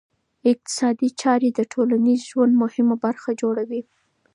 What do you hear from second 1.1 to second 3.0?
چاري د ټولنیز ژوند مهمه